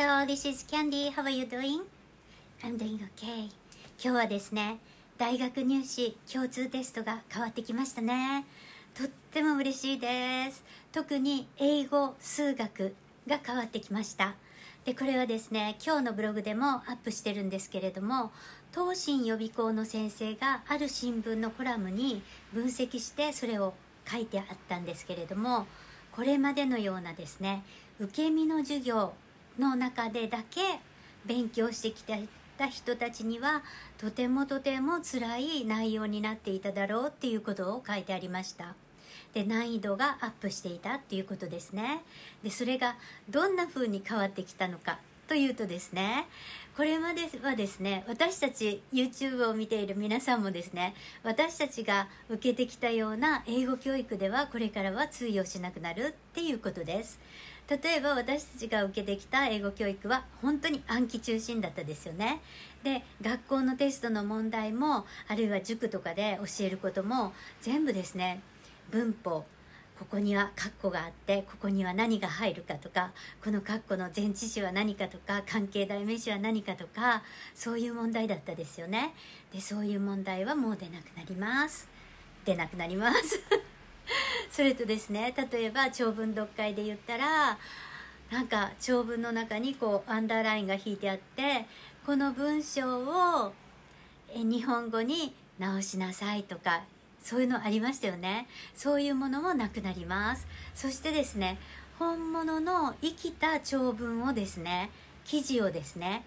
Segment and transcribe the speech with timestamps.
[0.00, 1.10] Hello, this is Candy.
[1.10, 1.80] How are you doing?
[2.62, 3.50] I'm doing okay.
[4.00, 4.78] 今日はですね、
[5.18, 8.46] 大学入試共通テストが変わってきましたね。
[8.94, 10.62] とっても嬉しいです。
[10.92, 12.94] 特に英語、数学
[13.26, 14.36] が変わってきました。
[14.84, 18.30] で、これはですね、今日のブログでもアップしてるんですけれども、
[18.72, 22.22] 東進予備校の先生がある新聞のコラムに
[22.52, 23.74] 分析してそれを
[24.08, 25.66] 書いてあったんですけれども、
[26.12, 27.64] これまでのようなですね、
[27.98, 29.14] 受け身の授業
[29.58, 30.60] の中でだけ
[31.26, 33.62] 勉強してきた人たちには
[33.98, 38.74] とてもとても辛い内容になっていただろうっていうことを書いてありました。
[39.34, 42.02] で難易度がアップしていたっていうことですね。
[42.42, 42.96] でそれが
[43.28, 44.98] どんな風に変わってきたのか。
[45.28, 46.26] というとですね
[46.76, 57.20] これまではですね私たち YouTube を見ている皆さんもですね私たちが受けてきたような英語教育ではこれからは通用しなくなるっていうことです。
[57.68, 62.40] 例えば私たちが受けてきた英語教育は本当に暗記中心だったですよね。
[62.82, 68.40] で学校のテストの問題もあるいは塾とかで教えることも全部ですね
[68.90, 69.44] 文法
[69.98, 73.10] ここにはカッコがあってここには何が入るかとか
[73.42, 77.22] このカッコの前置詞は何かとか関係代名詞は何かとか
[77.54, 79.12] そういう問題だったですよね。
[79.52, 81.88] でそういう問題はもう出なくなります。
[82.44, 83.40] 出なくなります。
[84.50, 87.58] それとですね例えば長文読解で言ったら
[88.30, 91.66] なんか長文の中にこうアンダーラインが引いてあって
[92.06, 93.52] この文章を
[94.34, 96.82] 日本語に直しなさいとか
[97.20, 98.46] そういうのありましたよね。
[98.74, 100.46] そういうものもなくなります。
[100.74, 101.58] そしてですね
[101.98, 104.90] 本物の生きた長文をですね
[105.24, 106.24] 記事をですね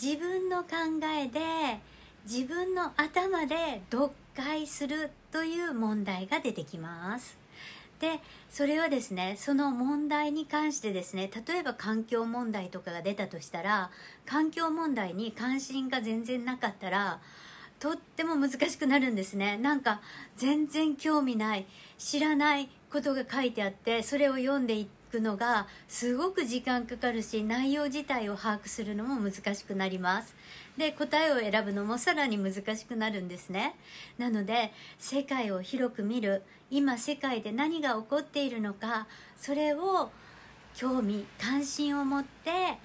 [0.00, 0.68] 自分の考
[1.18, 1.80] えで
[2.24, 7.38] 自分の頭で読解するという問題が出てきます。
[8.00, 13.90] でそれはですねその問題に関してですね例えば環境問題とかが出たとしたら
[14.24, 17.18] 環境問題に関心が全然なかったら
[17.80, 19.56] とっても難しくなるんですね。
[19.56, 20.00] なんか
[20.36, 21.66] 全然興味ない
[21.96, 30.34] 知らないことが書いてあってそれを読んでいくのがすごく時間かかるし内容自体を把握するのも難しくなります。
[30.76, 33.76] で答えを選ぶのもさらに難しくなるんですね。
[34.18, 39.06] なので世界を広く見る今世界で何が起こっているのか
[39.36, 40.10] それを
[40.74, 42.78] 興味関心を持って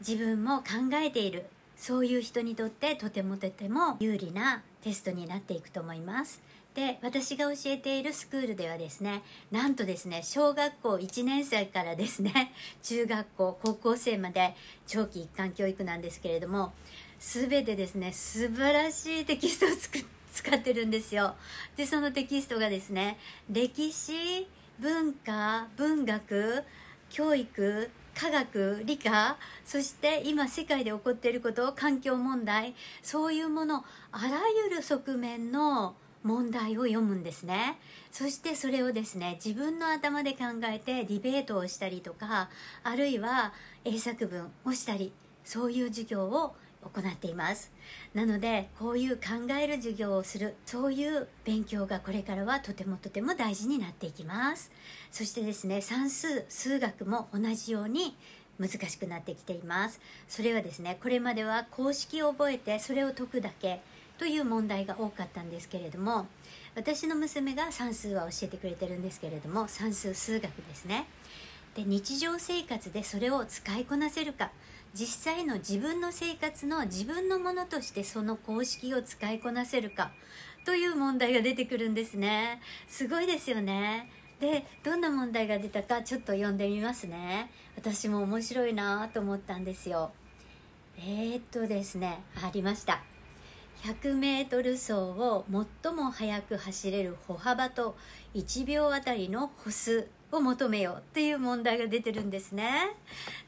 [0.00, 0.64] 自分も考
[0.94, 1.46] えている。
[1.78, 6.42] そういう人にとってとてもとても有利なテストになっていくと思います。
[6.74, 12.52] で私が教えているスクールではですねなんとですね小学校1年生からですね
[12.82, 14.54] 中学校高校生まで
[14.86, 16.72] 長期一貫教育なんですけれども
[17.18, 19.98] 全てですね素晴らしいテキストを作
[20.32, 21.34] 使ってるんですよ。
[21.76, 23.18] でそのテキストがですね
[23.50, 24.46] 歴史
[24.78, 26.62] 文化文学
[27.10, 37.78] 教育科学理科そして今世界で起こっていること環境問題そういうものあらゆる側面の問題を読むんですね。
[38.10, 42.50] そしてそれをですね自分の頭で考えてディベートをしたりとか
[42.82, 43.52] あるいは
[43.84, 45.12] 英作文をしたり
[45.44, 46.56] そういう授業を
[46.94, 47.72] 行っています。
[48.14, 54.70] なのでこういう考える授業をするそういう勉強がこれからはとてもとても大事になっていきます。
[55.10, 58.16] そしてですね算数数学も同じように
[58.58, 60.00] 難しくなってきています。
[60.28, 63.80] それはですねこれまでは公式を覚えてそれを解くだけ
[64.18, 66.26] という問題が多かったんですけれども
[66.74, 71.06] 私の娘が算数は教えてくれてるんですけれども算数数学ですね。
[71.74, 74.50] で日常生活でそれを使いこなせるか
[74.94, 80.10] 実際の自分の生活の自分のものとしてその公式を使いこなせるか
[80.64, 82.60] という問題が出てくるんですね。
[82.88, 84.10] すごいですよね。
[84.40, 87.50] でどんな問題が出たかちょっと読んでみますね。
[87.76, 90.10] 私も面白いなと思ったんですよ。
[90.98, 93.02] えー、っとですねありました。
[93.84, 95.44] 100m 走を
[95.82, 97.96] 最も速く走れる歩幅と
[98.34, 100.08] 1秒あたりの歩数。
[100.30, 102.94] を求めようっていう問題が出てるんですね。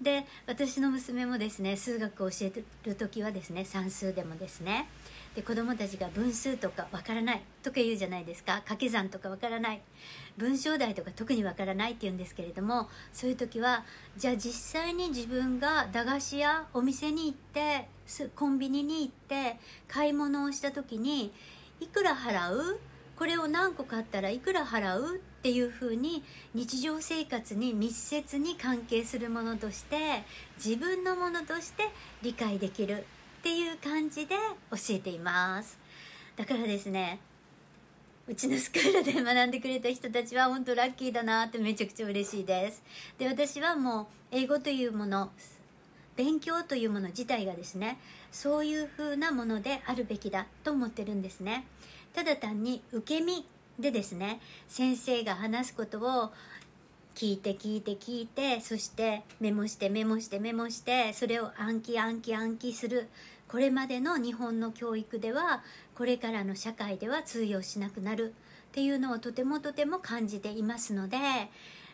[0.00, 4.88] で私の娘もですね数学を教えてる時はですね算数でもですね。
[5.34, 8.54] で子供たちが分数とかわからないとか言うじゃないですか。
[8.54, 9.80] 掛け算とかわからない。
[10.36, 13.84] 文章題とか特にわからないって言うんですけれどもそういう時は
[14.16, 17.88] じゃあ実際に自分が駄菓子屋お店に行って
[18.34, 21.32] コンビニに行って買い物をした時に
[21.80, 22.80] いくら払う？
[23.16, 25.20] これを何個買ったらいくら払う？
[25.38, 30.24] っていうふうに日常生活に密接に関係するものとして
[30.56, 31.84] 自分のものとして
[32.22, 33.04] 理解できる
[33.38, 34.34] っていう感じで
[34.70, 35.78] 教えています。
[36.36, 37.20] だからですね
[38.26, 42.82] うちのスクールで学んでくれた人たちは本当ラッキーだなってめちゃくちゃ嬉しいです。
[43.16, 45.30] で私はもう英語というもの
[46.16, 47.98] 勉強というもの自体がですね
[48.32, 51.64] そういう風なものであるべきだと思ってるんですね。
[52.12, 53.46] ただ単に受け身
[53.78, 56.32] でですね先生が話すことを
[57.14, 63.08] 聞いて聞いて聞いてそしてメモしてメモしてメモしてそれを暗記暗記暗記する。
[63.48, 65.62] これまでの日本の教育では
[65.94, 68.34] これからの社会では通用しなくなる。
[68.68, 71.16] っていうのをとてもとても感じていますので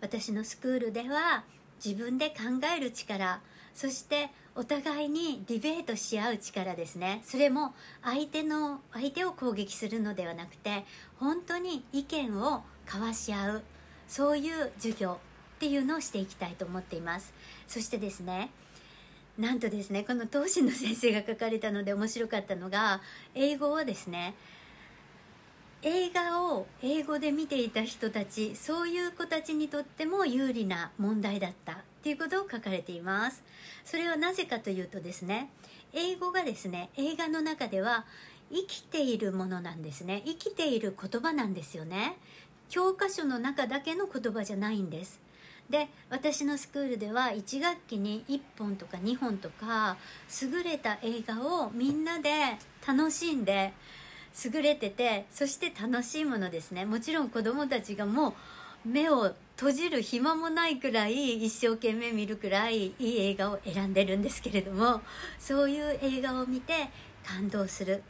[0.00, 1.44] 私のスクールでは
[1.84, 2.34] 自分で考
[2.76, 3.40] える力
[3.74, 7.20] そしてお互いにディベートし合う力ですね。
[7.24, 10.84] それも相手の相手を攻撃するのではなくて
[11.20, 13.62] 本当に意見を交わし合う
[14.08, 15.20] そういう授業
[15.58, 17.32] っていうのをしていきたいと思っています。
[17.68, 18.50] そしてですね
[19.38, 23.00] なんとですねこの東進の先生が書かれたので面白かったのが
[23.36, 24.34] 英語をですね
[25.82, 31.84] 映画を英語で見ていた人たちそういう子たちにとっても有利な問題だった。
[32.08, 33.42] っていうことを書かれています。
[33.84, 35.50] それはなぜかというとですね
[35.92, 38.06] 英語がですね映画の中では
[38.50, 40.22] 生きているものなんですね。
[40.24, 42.16] 生きている言葉なんですよね。
[42.70, 45.20] 教科書の中だけの言葉じゃないんです。
[45.68, 49.98] で私のスクールでは1学期に1本とか2本とか
[50.40, 52.30] 優れた映画をみんなで
[52.86, 53.74] 楽しんで
[54.50, 56.86] 優れててそして楽しいものですね。
[56.86, 58.34] もちろん子どもたちがもう
[58.84, 65.00] 目を閉じる暇もないくらい一生懸命見るくらいいい映画を選んでるんですけれども
[65.38, 66.90] そういう映画を見て
[67.24, 68.02] 感動する。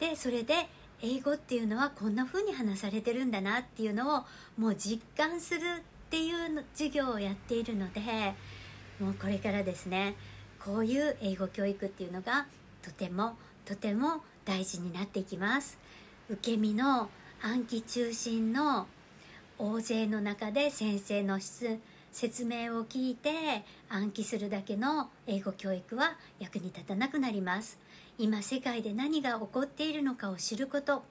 [0.00, 0.68] でそれで
[1.02, 4.24] 英語っていうのはこんな風に話されてるんだなっていうのを
[4.56, 8.00] もう実感するっていう授業をやっているので
[8.98, 10.16] もうこれからですね
[10.58, 12.46] こういう英語教育っていうのが
[12.82, 15.78] とてもとても大事になっていきます。
[16.30, 17.10] 受け身の
[17.42, 18.86] 暗記中心の
[19.60, 21.80] 大勢の中で先生の質
[22.12, 27.76] 説明を聞いて暗記するだけの英語教育は役に立たなくなります。
[28.18, 31.02] 今世界で何が起こっているのかを知ること。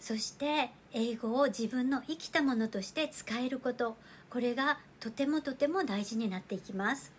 [0.00, 3.96] そして英語を自分の生きたものとして使えること。
[4.30, 7.12] これがとてもとても大事になっていきます。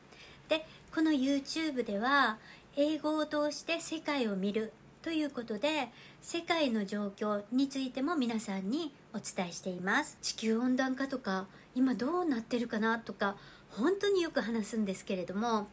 [0.49, 2.37] でこの YouTube では
[2.75, 4.73] 英語を通して世界を見る。
[5.05, 10.17] ということで世界の状況についても皆さんにお伝えしています。
[10.19, 13.35] 地球温暖化とか今どうなってるかなとか
[13.69, 15.67] 本当によく話すんですけれども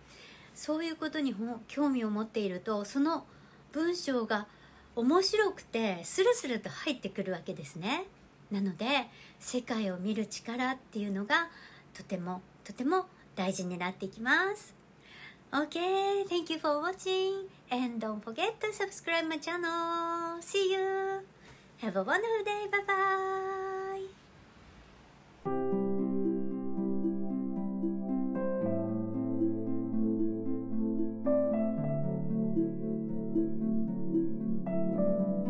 [0.54, 1.34] そういうことに
[1.66, 3.24] 興味を持っているとその
[3.72, 4.48] 文章が
[4.96, 8.04] 面白くてスルスルと入ってくるわけですね。
[8.50, 8.84] なので
[9.40, 11.48] 世界を見る力っていうのが
[11.94, 14.81] とてもとても大事になっていきます。
[15.52, 20.40] Okay, thank you for watching and don't forget to subscribe my channel.
[20.40, 21.20] See you.
[21.84, 22.64] Have a wonderful day.
[22.72, 23.51] Bye bye.